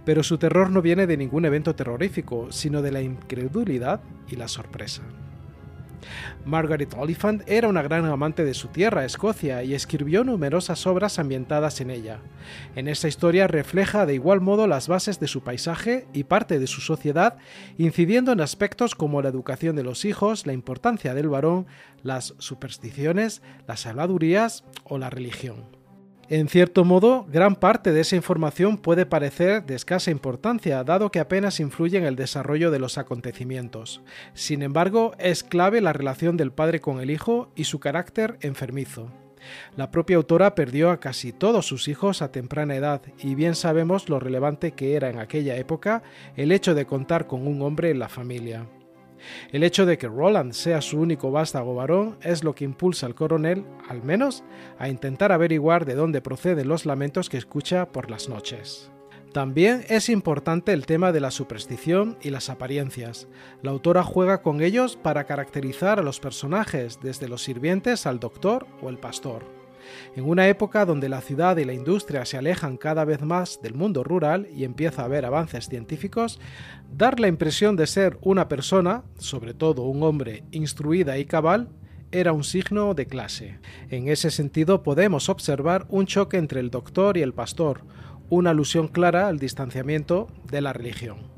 [0.05, 4.47] Pero su terror no viene de ningún evento terrorífico, sino de la incredulidad y la
[4.47, 5.03] sorpresa.
[6.45, 11.81] Margaret Oliphant era una gran amante de su tierra, Escocia, y escribió numerosas obras ambientadas
[11.81, 12.19] en ella.
[12.75, 16.67] En esta historia refleja de igual modo las bases de su paisaje y parte de
[16.67, 17.37] su sociedad,
[17.77, 21.67] incidiendo en aspectos como la educación de los hijos, la importancia del varón,
[22.03, 25.80] las supersticiones, las habladurías o la religión.
[26.31, 31.19] En cierto modo, gran parte de esa información puede parecer de escasa importancia, dado que
[31.19, 34.01] apenas influye en el desarrollo de los acontecimientos.
[34.33, 39.11] Sin embargo, es clave la relación del padre con el hijo y su carácter enfermizo.
[39.75, 44.07] La propia autora perdió a casi todos sus hijos a temprana edad y bien sabemos
[44.07, 46.01] lo relevante que era en aquella época
[46.37, 48.67] el hecho de contar con un hombre en la familia.
[49.51, 53.15] El hecho de que Roland sea su único vástago varón es lo que impulsa al
[53.15, 54.43] coronel, al menos,
[54.77, 58.91] a intentar averiguar de dónde proceden los lamentos que escucha por las noches.
[59.33, 63.29] También es importante el tema de la superstición y las apariencias.
[63.61, 68.67] La autora juega con ellos para caracterizar a los personajes, desde los sirvientes al doctor
[68.81, 69.60] o el pastor.
[70.15, 73.73] En una época donde la ciudad y la industria se alejan cada vez más del
[73.73, 76.39] mundo rural y empieza a haber avances científicos,
[76.91, 81.69] dar la impresión de ser una persona, sobre todo un hombre instruida y cabal,
[82.11, 83.59] era un signo de clase.
[83.89, 87.83] En ese sentido podemos observar un choque entre el doctor y el pastor,
[88.29, 91.30] una alusión clara al distanciamiento de la religión.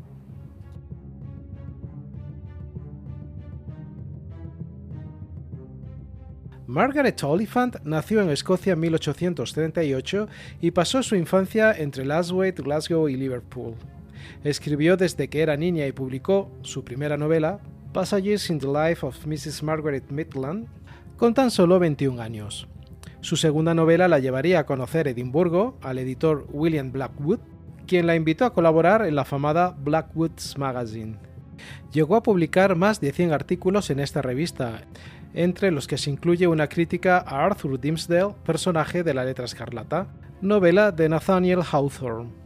[6.74, 10.28] Margaret Oliphant nació en Escocia en 1838
[10.60, 13.76] y pasó su infancia entre Laswaite, Glasgow y Liverpool.
[14.44, 17.60] Escribió desde que era niña y publicó su primera novela,
[17.94, 19.62] Passages in the Life of Mrs.
[19.62, 20.66] Margaret Maitland,
[21.16, 22.68] con tan solo 21 años.
[23.22, 27.40] Su segunda novela la llevaría a conocer Edimburgo al editor William Blackwood,
[27.86, 31.18] quien la invitó a colaborar en la famada Blackwood's Magazine.
[31.92, 34.82] Llegó a publicar más de 100 artículos en esta revista,
[35.34, 40.08] entre los que se incluye una crítica a Arthur Dimmesdale, personaje de la letra escarlata,
[40.42, 42.44] novela de Nathaniel Hawthorne.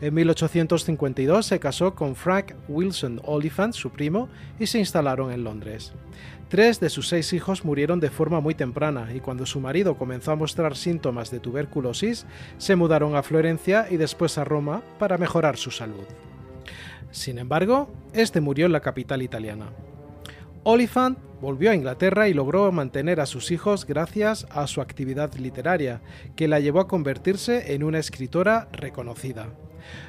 [0.00, 5.92] En 1852 se casó con Frank Wilson Oliphant, su primo, y se instalaron en Londres.
[6.48, 10.32] Tres de sus seis hijos murieron de forma muy temprana y cuando su marido comenzó
[10.32, 12.26] a mostrar síntomas de tuberculosis,
[12.58, 16.04] se mudaron a Florencia y después a Roma para mejorar su salud.
[17.10, 19.70] Sin embargo, este murió en la capital italiana.
[20.68, 26.00] Oliphant volvió a Inglaterra y logró mantener a sus hijos gracias a su actividad literaria,
[26.34, 29.46] que la llevó a convertirse en una escritora reconocida.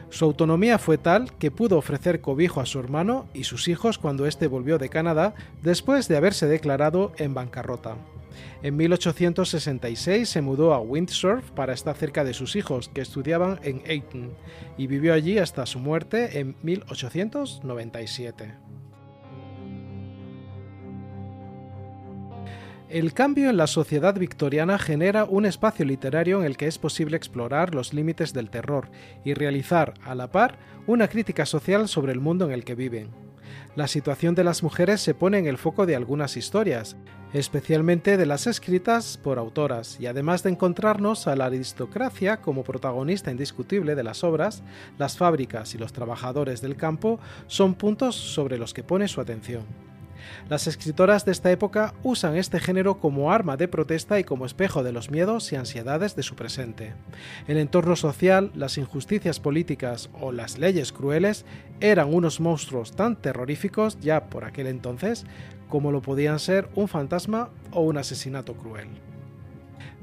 [0.09, 4.25] Su autonomía fue tal que pudo ofrecer cobijo a su hermano y sus hijos cuando
[4.25, 7.95] éste volvió de Canadá después de haberse declarado en bancarrota.
[8.63, 13.83] En 1866 se mudó a Windsor para estar cerca de sus hijos, que estudiaban en
[13.85, 14.33] Eton,
[14.75, 18.66] y vivió allí hasta su muerte en 1897.
[22.89, 27.17] El cambio en la sociedad victoriana genera un espacio literario en el que es posible
[27.17, 28.89] explorar los límites del terror
[29.26, 33.10] y realizar, a la par, una crítica social sobre el mundo en el que viven.
[33.76, 36.95] La situación de las mujeres se pone en el foco de algunas historias,
[37.34, 43.32] especialmente de las escritas por autoras, y además de encontrarnos a la aristocracia como protagonista
[43.32, 44.63] indiscutible de las obras,
[44.97, 49.87] las fábricas y los trabajadores del campo son puntos sobre los que pone su atención.
[50.49, 54.83] Las escritoras de esta época usan este género como arma de protesta y como espejo
[54.83, 56.93] de los miedos y ansiedades de su presente.
[57.47, 61.45] El entorno social, las injusticias políticas o las leyes crueles
[61.79, 65.25] eran unos monstruos tan terroríficos ya por aquel entonces
[65.69, 68.87] como lo podían ser un fantasma o un asesinato cruel.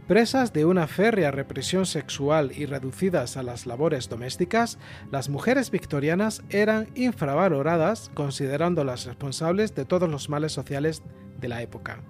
[0.07, 4.79] Presas de una férrea represión sexual y reducidas a las labores domésticas,
[5.11, 11.03] las mujeres victorianas eran infravaloradas considerándolas responsables de todos los males sociales
[11.41, 12.03] de la época.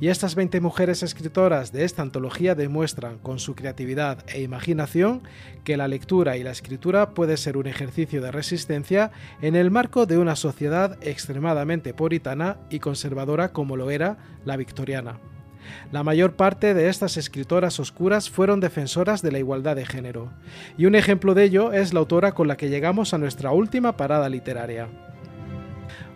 [0.00, 5.22] Y estas 20 mujeres escritoras de esta antología demuestran con su creatividad e imaginación
[5.62, 10.04] que la lectura y la escritura puede ser un ejercicio de resistencia en el marco
[10.04, 15.20] de una sociedad extremadamente puritana y conservadora como lo era la victoriana.
[15.92, 20.30] La mayor parte de estas escritoras oscuras fueron defensoras de la igualdad de género,
[20.76, 23.96] y un ejemplo de ello es la autora con la que llegamos a nuestra última
[23.96, 24.88] parada literaria.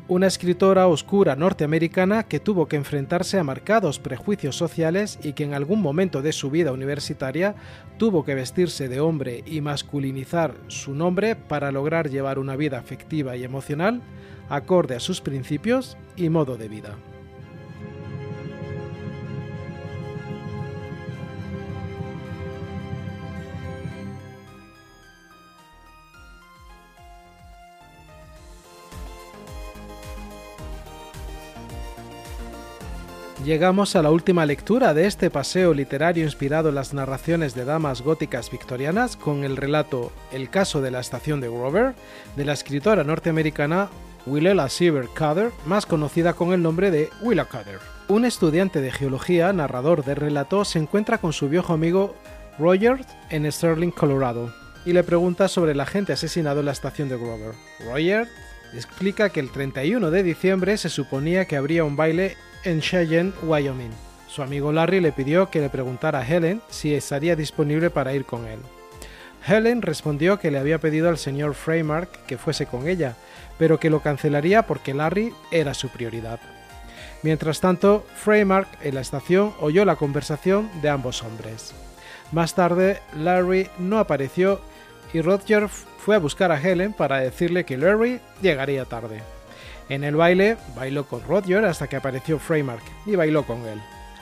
[0.07, 5.55] Una escritora oscura norteamericana que tuvo que enfrentarse a marcados prejuicios sociales y que en
[5.55, 7.55] algún momento de su vida universitaria
[7.97, 13.35] tuvo que vestirse de hombre y masculinizar su nombre para lograr llevar una vida afectiva
[13.39, 14.03] y emocional
[14.51, 16.99] acorde a sus principios y modo de vida.
[33.45, 38.01] Llegamos a la última lectura de este paseo literario inspirado en las narraciones de damas
[38.01, 41.95] góticas victorianas con el relato El caso de la estación de Grover
[42.37, 43.91] de la escritora norteamericana
[44.25, 47.81] Willella Siever Cutter, más conocida con el nombre de Willa Cutter.
[48.09, 52.15] Un estudiante de geología, narrador del relato, se encuentra con su viejo amigo
[52.59, 54.55] Roger en Sterling, Colorado,
[54.87, 57.53] y le pregunta sobre la gente asesinado en la estación de Grover.
[57.87, 58.27] Roger
[58.73, 63.93] explica que el 31 de diciembre se suponía que habría un baile en Cheyenne, Wyoming.
[64.29, 68.25] Su amigo Larry le pidió que le preguntara a Helen si estaría disponible para ir
[68.25, 68.59] con él.
[69.47, 73.15] Helen respondió que le había pedido al señor Freymark que fuese con ella,
[73.59, 76.41] pero que lo cancelaría porque Larry era su prioridad.
[77.23, 81.75] Mientras tanto, Freymark en la estación oyó la conversación de ambos hombres.
[82.33, 84.61] Más tarde, Larry no apareció
[85.13, 89.23] y Roger fue a buscar a Helen para decirle que Larry llegaría tarde.
[89.89, 93.81] En el baile, bailó con Roger hasta que apareció Freymark y bailó con él.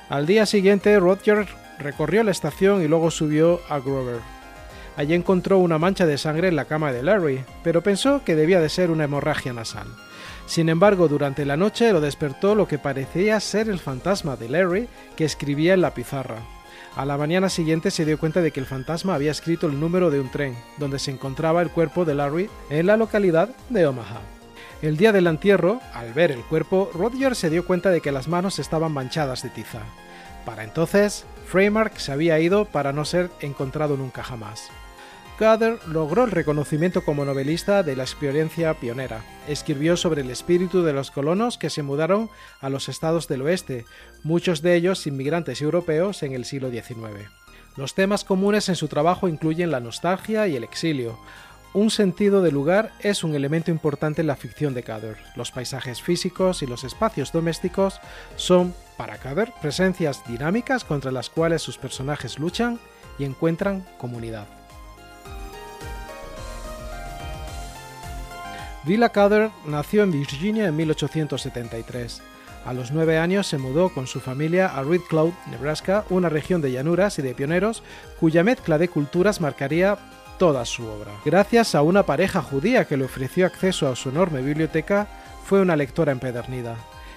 [0.09, 1.46] Al día siguiente, Roger
[1.79, 4.20] recorrió la estación y luego subió a Grover.
[4.96, 8.61] Allí encontró una mancha de sangre en la cama de Larry, pero pensó que debía
[8.61, 9.87] de ser una hemorragia nasal.
[10.46, 14.88] Sin embargo, durante la noche lo despertó lo que parecía ser el fantasma de Larry
[15.16, 16.38] que escribía en la pizarra.
[16.94, 20.11] A la mañana siguiente se dio cuenta de que el fantasma había escrito el número
[20.11, 24.20] de un tren, donde se encontraba el cuerpo de Larry en la localidad de Omaha.
[24.83, 28.27] El día del entierro, al ver el cuerpo, Roger se dio cuenta de que las
[28.27, 29.83] manos estaban manchadas de tiza.
[30.45, 34.71] Para entonces, Freymark se había ido para no ser encontrado nunca jamás.
[35.38, 39.25] Gather logró el reconocimiento como novelista de la experiencia pionera.
[39.47, 42.29] Escribió sobre el espíritu de los colonos que se mudaron
[42.61, 43.85] a los estados del oeste,
[44.25, 47.31] muchos de ellos inmigrantes europeos en el siglo XIX.
[47.77, 51.18] Los temas comunes en su trabajo incluyen la nostalgia y el exilio,
[51.75, 55.17] un sentido de lugar es un elemento importante en la ficción de Cader.
[55.37, 58.01] Los paisajes físicos y los espacios domésticos
[58.37, 62.79] son, para Cader, presencias dinámicas contra las cuales sus personajes luchan
[63.19, 64.47] y encuentran comunidad.
[68.85, 72.20] Villa Cader nació en Virginia en 1873.
[72.64, 76.61] A los nueve años se mudó con su familia a Red Cloud, Nebraska, una región
[76.61, 77.83] de llanuras y de pioneros
[78.20, 79.99] cuya mezcla de culturas marcaría
[80.39, 81.12] toda su obra.
[81.24, 85.09] Gracias a una pareja judía que le ofreció acceso a su enorme biblioteca,
[85.45, 86.76] fue una lectora empedernida.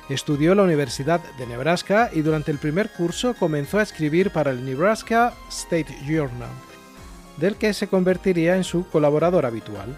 [0.09, 4.51] Estudió en la Universidad de Nebraska y durante el primer curso comenzó a escribir para
[4.51, 6.49] el Nebraska State Journal,
[7.37, 9.97] del que se convertiría en su colaborador habitual.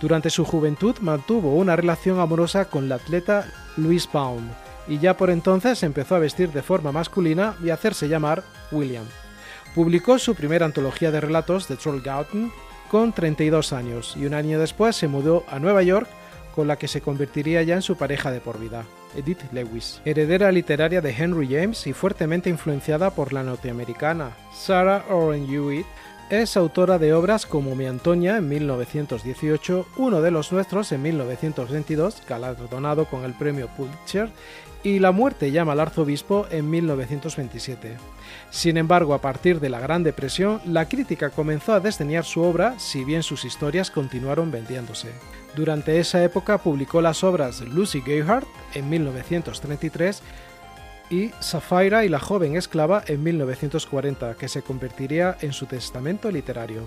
[0.00, 3.46] Durante su juventud mantuvo una relación amorosa con la atleta
[3.76, 4.48] Louise Baum,
[4.88, 9.04] y ya por entonces empezó a vestir de forma masculina y a hacerse llamar William.
[9.74, 12.50] Publicó su primera antología de relatos, The Trollgarten,
[12.90, 16.08] con 32 años y un año después se mudó a Nueva York
[16.54, 18.84] con la que se convertiría ya en su pareja de por vida,
[19.16, 25.46] Edith Lewis, heredera literaria de Henry James y fuertemente influenciada por la norteamericana Sarah Orne
[25.46, 25.86] Hewitt,
[26.30, 32.22] es autora de obras como Mi Antonia en 1918, Uno de los Nuestros en 1922,
[32.28, 34.30] galardonado con el premio Pulitzer,
[34.84, 37.96] y La muerte llama al arzobispo en 1927.
[38.50, 42.78] Sin embargo, a partir de la Gran Depresión, la crítica comenzó a desdeñar su obra,
[42.78, 45.08] si bien sus historias continuaron vendiéndose.
[45.56, 50.22] Durante esa época publicó las obras Lucy Gayheart en 1933
[51.10, 56.84] y Sapphira y la joven esclava en 1940, que se convertiría en su testamento literario.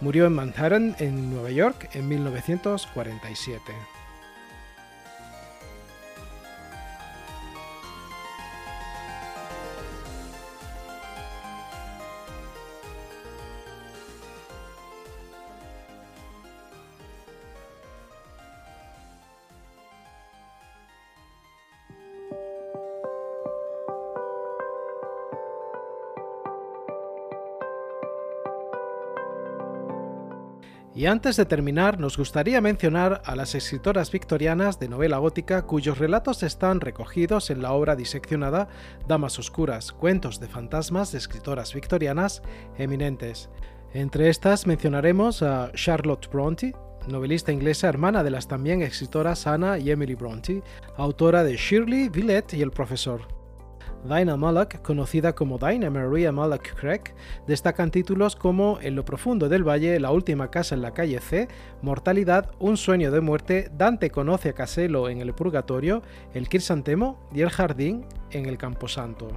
[0.00, 3.72] Murió en Manhattan, en Nueva York, en 1947.
[31.02, 35.98] Y antes de terminar, nos gustaría mencionar a las escritoras victorianas de novela gótica cuyos
[35.98, 38.68] relatos están recogidos en la obra diseccionada
[39.08, 42.40] Damas Oscuras, cuentos de fantasmas de escritoras victorianas
[42.78, 43.50] eminentes.
[43.92, 46.72] Entre estas mencionaremos a Charlotte Bronte,
[47.08, 50.62] novelista inglesa hermana de las también escritoras Anna y Emily Bronte,
[50.96, 53.41] autora de Shirley, Villette y El Profesor.
[54.04, 57.14] Dinah Malak, conocida como Dinah Maria Malak Craig,
[57.46, 61.46] destacan títulos como En lo profundo del valle, La última casa en la calle C,
[61.82, 66.02] Mortalidad, Un sueño de muerte, Dante conoce a Caselo en el purgatorio,
[66.34, 69.28] El crisantemo y El jardín en el camposanto.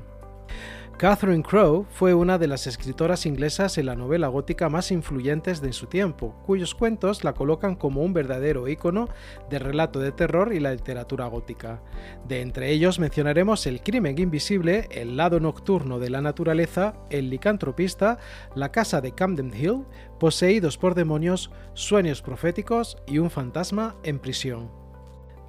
[0.98, 5.74] Catherine Crowe fue una de las escritoras inglesas en la novela gótica más influyentes de
[5.74, 9.10] su tiempo, cuyos cuentos la colocan como un verdadero ícono
[9.50, 11.82] de relato de terror y la literatura gótica.
[12.26, 18.18] De entre ellos mencionaremos El crimen invisible, El lado nocturno de la naturaleza, El licantropista,
[18.56, 19.84] La casa de Camden Hill,
[20.18, 24.85] Poseídos por demonios, Sueños proféticos y Un fantasma en prisión.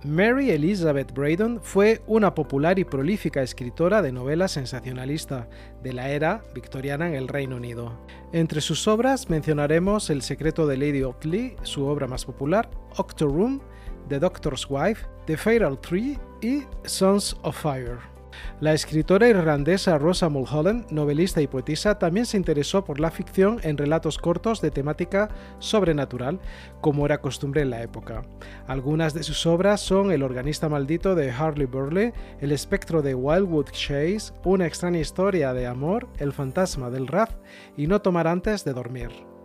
[0.05, 5.49] Mary Elizabeth Braydon fue una popular y prolífica escritora de novela sensacionalista
[5.83, 7.99] de la era victoriana en el Reino Unido.
[8.33, 13.61] Entre sus obras mencionaremos El secreto de Lady Otley, su obra más popular, Octoroom,
[14.09, 18.16] The Doctor's Wife, The Fatal Tree y Sons of Fire.
[18.61, 23.77] La escritora irlandesa Rosa Mulholland, novelista y poetisa, también se interesó por la ficción en
[23.77, 25.29] relatos cortos de temática
[25.59, 26.41] sobrenatural,
[26.81, 28.23] como era costumbre en la época.
[28.67, 33.71] Algunas de sus obras son El organista maldito de Harley Burley, El espectro de Wildwood
[33.71, 37.37] Chase, Una extraña historia de amor, El fantasma del Raz
[37.77, 39.36] y No tomar antes de dormir.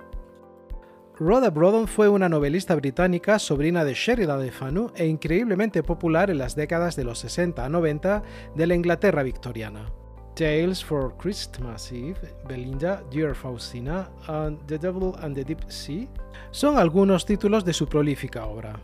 [1.20, 6.39] Rhoda Brodon fue una novelista británica, sobrina de Sheridan de Fanu e increíblemente popular en
[6.39, 8.24] las décadas de los 60 a 90
[8.55, 9.91] de la Inglaterra victoriana.
[10.36, 16.07] Tales for Christmas Eve, Belinda, Dear Faustina and The Devil and the Deep Sea
[16.51, 18.80] son algunos títulos de su prolífica obra.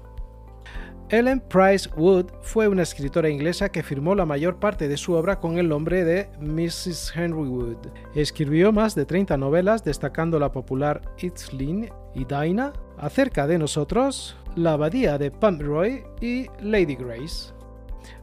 [1.09, 5.39] Ellen Price Wood fue una escritora inglesa que firmó la mayor parte de su obra
[5.39, 7.13] con el nombre de Mrs.
[7.15, 7.77] Henry Wood.
[8.13, 14.35] Escribió más de 30 novelas, destacando la popular It's Lean y Dinah, Acerca de nosotros,
[14.57, 17.56] La abadía de Pomeroy y Lady Grace.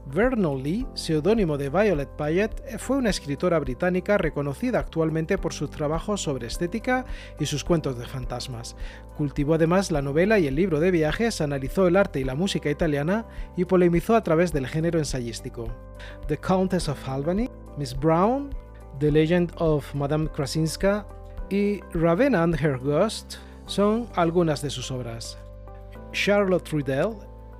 [0.07, 6.21] Vernon Lee, seudónimo de Violet Payet, fue una escritora británica reconocida actualmente por sus trabajos
[6.21, 7.07] sobre estética
[7.41, 8.77] y sus cuentos de fantasmas.
[9.17, 12.71] Cultivó además la novela y el libro de viajes, analizó el arte y la música
[12.71, 13.27] italiana
[13.57, 15.69] y polemizó a través del género ensayístico.
[16.29, 18.55] The Countess of Albany, Miss Brown,
[18.99, 21.07] The Legend of Madame Krasinska
[21.49, 23.37] y Ravenna and Her Ghost
[23.67, 25.39] son algunas de sus obras.
[26.13, 27.15] Charlotte Riddell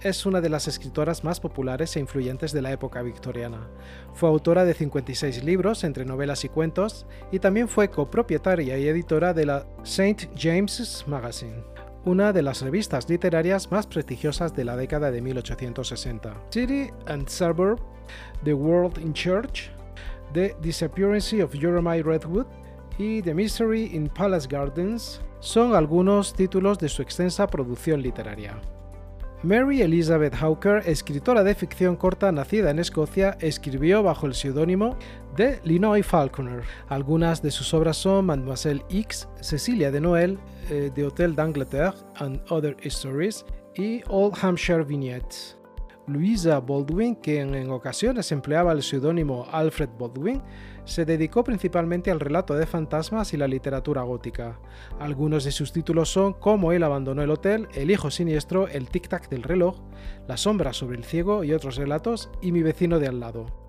[0.05, 3.69] es una de las escritoras más populares e influyentes de la época victoriana.
[4.13, 9.33] Fue autora de 56 libros entre novelas y cuentos y también fue copropietaria y editora
[9.33, 10.29] de la St.
[10.37, 11.65] James's Magazine,
[12.05, 16.35] una de las revistas literarias más prestigiosas de la década de 1860.
[16.51, 17.81] City and Suburb,
[18.45, 19.71] The World in Church,
[20.35, 22.47] The Disappearance of Jeremiah Redwood
[22.99, 28.61] y The Mystery in Palace Gardens son algunos títulos de su extensa producción literaria.
[29.45, 34.97] Mary Elizabeth Hawker, escritora de ficción corta nacida en Escocia, escribió bajo el seudónimo
[35.37, 36.63] de Linoy Falconer.
[36.89, 40.39] Algunas de sus obras son Mademoiselle X, Cecilia de Noël,
[40.69, 43.45] The eh, Hotel d'Angleterre and Other Stories
[43.77, 45.59] y Old Hampshire Vignettes.
[46.07, 50.43] Louisa Baldwin, quien en ocasiones empleaba el seudónimo Alfred Baldwin,
[50.85, 54.61] se dedicó principalmente al relato de fantasmas y la literatura gótica.
[54.99, 59.29] Algunos de sus títulos son Cómo él abandonó el hotel, El hijo siniestro, El tic-tac
[59.29, 59.81] del reloj,
[60.29, 63.64] La sombra sobre el ciego y otros relatos, y Mi vecino de al lado.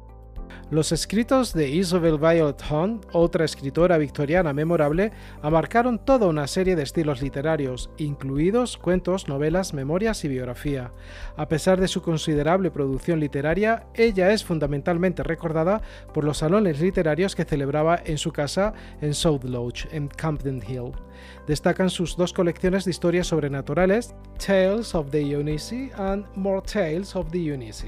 [0.71, 6.83] Los escritos de Isabel Violet Hunt, otra escritora victoriana memorable, abarcaron toda una serie de
[6.83, 10.91] estilos literarios, incluidos cuentos, novelas, memorias y biografía.
[11.37, 15.81] A pesar de su considerable producción literaria, ella es fundamentalmente recordada
[16.13, 20.91] por los salones literarios que celebraba en su casa en South Lodge, en Camden Hill.
[21.47, 27.29] Destacan sus dos colecciones de historias sobrenaturales, Tales of the Eunice and More Tales of
[27.31, 27.87] the Eunice.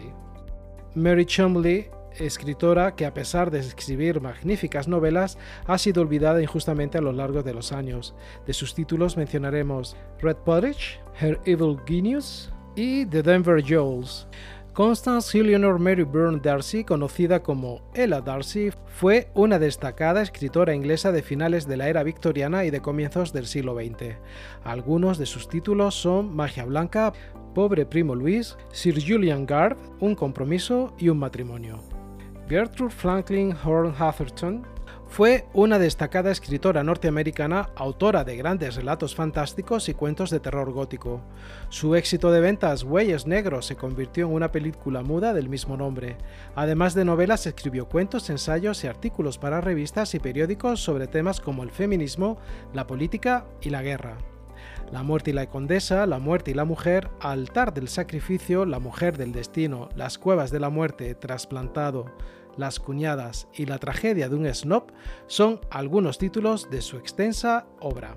[0.95, 1.89] Mary Chumley
[2.19, 7.43] escritora que a pesar de escribir magníficas novelas ha sido olvidada injustamente a lo largo
[7.43, 8.15] de los años.
[8.45, 14.27] De sus títulos mencionaremos Red Pottage, Her Evil Genius y The Denver Jewels.
[14.77, 21.23] Constance Eleanor Mary Byrne Darcy, conocida como Ella Darcy, fue una destacada escritora inglesa de
[21.23, 24.17] finales de la era victoriana y de comienzos del siglo XX.
[24.63, 27.11] Algunos de sus títulos son Magia Blanca,
[27.55, 31.96] Pobre Primo Luis, Sir Julian Gard, Un compromiso y un matrimonio.
[32.49, 34.65] Gertrude Franklin Horn Hatherton
[35.09, 41.21] fue una destacada escritora norteamericana, autora de grandes relatos fantásticos y cuentos de terror gótico.
[41.67, 46.17] Su éxito de ventas Huellas Negros se convirtió en una película muda del mismo nombre.
[46.55, 51.63] Además de novelas, escribió cuentos, ensayos y artículos para revistas y periódicos sobre temas como
[51.63, 52.37] el feminismo,
[52.73, 54.17] la política y la guerra.
[54.91, 59.17] La muerte y la condesa, La muerte y la mujer, Altar del sacrificio, La mujer
[59.17, 62.05] del destino, Las cuevas de la muerte, Trasplantado,
[62.57, 64.91] Las cuñadas y La tragedia de un snob
[65.27, 68.15] son algunos títulos de su extensa obra.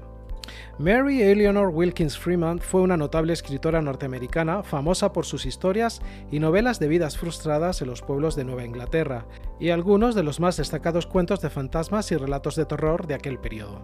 [0.78, 6.80] Mary Eleanor Wilkins Freeman fue una notable escritora norteamericana famosa por sus historias y novelas
[6.80, 9.26] de vidas frustradas en los pueblos de Nueva Inglaterra
[9.58, 13.38] y algunos de los más destacados cuentos de fantasmas y relatos de terror de aquel
[13.38, 13.82] periodo.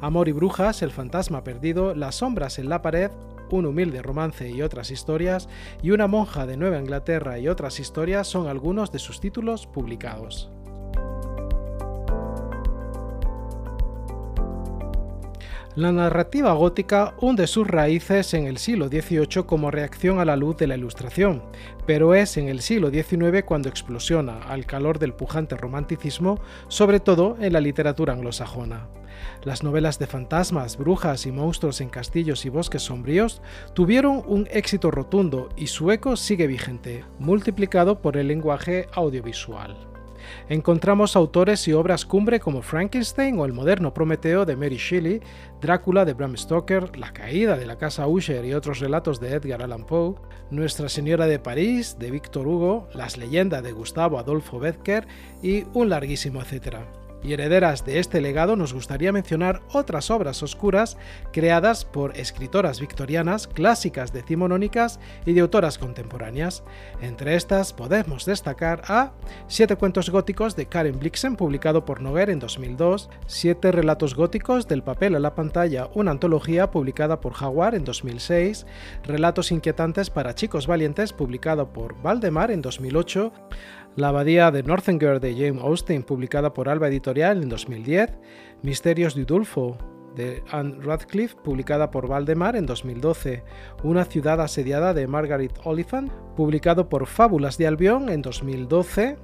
[0.00, 3.10] Amor y Brujas, El fantasma perdido, Las sombras en la pared,
[3.50, 5.48] Un humilde romance y otras historias,
[5.82, 10.50] y Una monja de Nueva Inglaterra y otras historias son algunos de sus títulos publicados.
[15.76, 20.56] La narrativa gótica hunde sus raíces en el siglo XVIII como reacción a la luz
[20.56, 21.44] de la Ilustración,
[21.86, 27.36] pero es en el siglo XIX cuando explosiona al calor del pujante romanticismo, sobre todo
[27.40, 28.88] en la literatura anglosajona.
[29.42, 33.40] Las novelas de fantasmas, brujas y monstruos en castillos y bosques sombríos
[33.72, 39.76] tuvieron un éxito rotundo y su eco sigue vigente, multiplicado por el lenguaje audiovisual.
[40.50, 45.22] Encontramos autores y obras cumbre como Frankenstein o el moderno Prometeo de Mary Shelley,
[45.62, 49.62] Drácula de Bram Stoker, La caída de la casa Usher y otros relatos de Edgar
[49.62, 50.16] Allan Poe,
[50.50, 55.08] Nuestra Señora de París de Víctor Hugo, Las leyendas de Gustavo Adolfo Bécquer
[55.42, 60.96] y un larguísimo etcétera y herederas de este legado nos gustaría mencionar otras obras oscuras
[61.32, 66.62] creadas por escritoras victorianas, clásicas decimonónicas y de autoras contemporáneas.
[67.00, 69.12] Entre estas podemos destacar a
[69.48, 74.82] Siete cuentos góticos de Karen Blixen, publicado por Noguer en 2002, Siete relatos góticos del
[74.82, 78.66] papel a la pantalla, una antología publicada por Jaguar en 2006,
[79.04, 83.32] Relatos inquietantes para chicos valientes, publicado por Valdemar en 2008,
[83.96, 88.10] la abadía de Northanger de James Austin, publicada por Alba Editorial en 2010,
[88.62, 89.76] Misterios de Udolfo
[90.14, 93.42] de Anne Radcliffe, publicada por Valdemar en 2012,
[93.82, 99.16] Una ciudad asediada de Margaret Oliphant, publicado por Fábulas de Albion en 2012,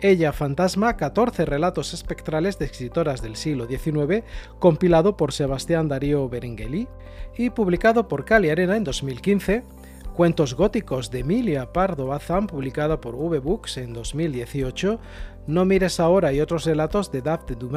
[0.00, 4.24] Ella Fantasma, 14 relatos espectrales de escritoras del siglo XIX,
[4.58, 6.88] compilado por Sebastián Darío Berengeli,
[7.36, 9.62] y publicado por Cali Arena en 2015,
[10.16, 14.98] Cuentos góticos de Emilia Pardo Bazán, publicada por V-Books en 2018,
[15.46, 17.68] No mires ahora y otros relatos de Daphne du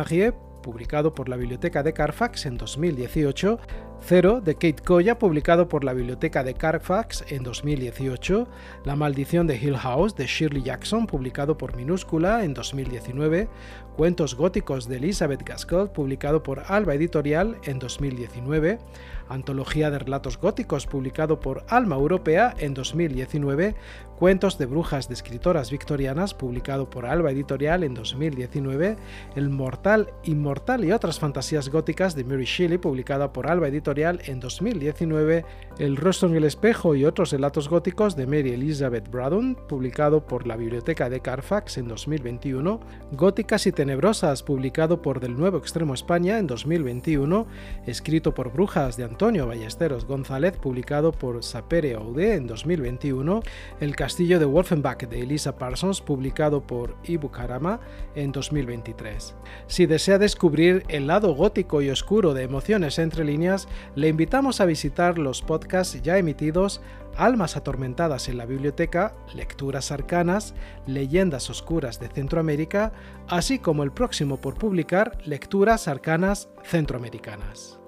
[0.64, 3.60] publicado por la Biblioteca de Carfax en 2018,
[4.02, 8.47] Cero de Kate Koya, publicado por la Biblioteca de Carfax en 2018,
[8.86, 13.50] La maldición de Hill House de Shirley Jackson, publicado por Minúscula en 2019,
[13.95, 18.80] Cuentos góticos de Elizabeth Gaskell, publicado por Alba Editorial en 2019,
[19.28, 23.76] Antología de Relatos Góticos, publicado por Alma Europea en 2019,
[24.18, 28.95] Cuentos de Brujas de Escritoras Victorianas, publicado por Alba Editorial en 2019,
[29.36, 34.40] El Mortal, Inmortal y otras fantasías góticas de Mary Shelley, publicada por Alba Editorial en
[34.40, 35.46] 2019,
[35.80, 40.46] El rostro en el espejo y otros relatos góticos de Mary Elizabeth Braddon, publicado por
[40.46, 42.80] la Biblioteca de Carfax en 2021,
[43.14, 47.48] Góticas y Tenebrosas, publicado por Del Nuevo Extremo España en 2021,
[47.88, 53.42] escrito por Brujas de Antonio Ballesteros González, publicado por Sapere Aude en 2021,
[53.80, 57.80] El Castillo de Wolfenbach de Elisa Parsons, publicado por Ibukarama
[58.14, 59.34] en 2023.
[59.66, 64.66] Si desea descubrir el lado gótico y oscuro de Emociones entre líneas, le invitamos a
[64.66, 66.82] visitar los podcasts ya emitidos
[67.16, 70.54] Almas atormentadas en la biblioteca, Lecturas arcanas,
[70.88, 72.94] Leyendas oscuras de Centroamérica,
[73.28, 77.79] así como el próximo por publicar Lecturas arcanas centroamericanas.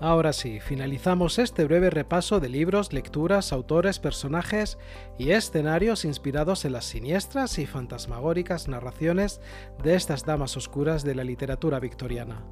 [0.00, 4.76] Ahora sí, finalizamos este breve repaso de libros, lecturas, autores, personajes
[5.18, 9.40] y escenarios inspirados en las siniestras y fantasmagóricas narraciones
[9.82, 12.42] de estas damas oscuras de la literatura victoriana.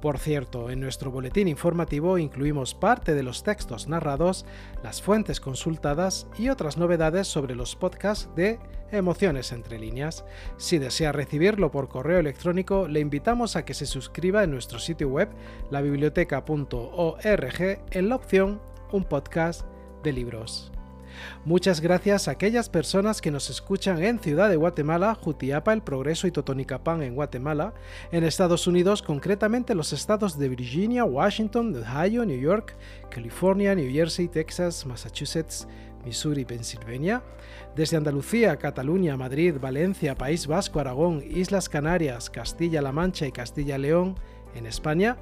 [0.00, 4.46] Por cierto, en nuestro boletín informativo incluimos parte de los textos narrados,
[4.82, 10.24] las fuentes consultadas y otras novedades sobre los podcasts de Emociones entre líneas.
[10.56, 15.08] Si desea recibirlo por correo electrónico, le invitamos a que se suscriba en nuestro sitio
[15.08, 15.28] web,
[15.70, 19.66] labiblioteca.org, en la opción Un podcast
[20.02, 20.72] de libros.
[21.44, 26.26] Muchas gracias a aquellas personas que nos escuchan en Ciudad de Guatemala, Jutiapa, El Progreso
[26.26, 27.74] y Totonicapán en Guatemala,
[28.12, 32.76] en Estados Unidos, concretamente los estados de Virginia, Washington, Ohio, New York,
[33.10, 35.66] California, New Jersey, Texas, Massachusetts,
[36.04, 37.22] Missouri Pensilvania,
[37.76, 44.16] desde Andalucía, Cataluña, Madrid, Valencia, País Vasco, Aragón, Islas Canarias, Castilla-La Mancha y Castilla-León
[44.54, 45.16] en España,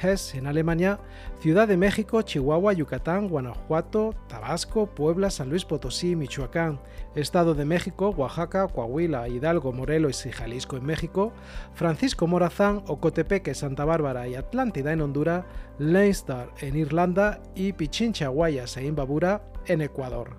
[0.00, 1.00] Hesse en Alemania,
[1.40, 6.80] Ciudad de México, Chihuahua, Yucatán, Guanajuato, Tabasco, Puebla, San Luis Potosí, Michoacán,
[7.14, 11.32] Estado de México, Oaxaca, Coahuila, Hidalgo, Morelos y Jalisco en México,
[11.74, 15.44] Francisco Morazán, Ocotepeque, Santa Bárbara y Atlántida en Honduras,
[15.78, 20.36] Leinster en Irlanda y Pichincha, Guayas e Imbabura en Ecuador.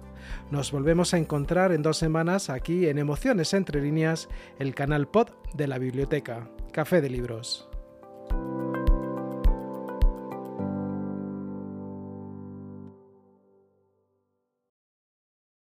[0.52, 4.30] Nos volvemos a encontrar en dos semanas aquí en Emociones entre líneas,
[4.60, 6.50] el canal pod de la biblioteca.
[6.72, 7.70] Café de Libros.